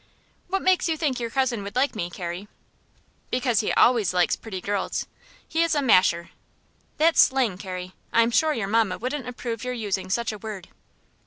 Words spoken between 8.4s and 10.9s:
your mamma wouldn't approve your using such a word."